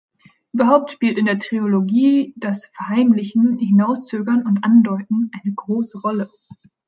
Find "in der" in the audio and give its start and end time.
1.19-1.37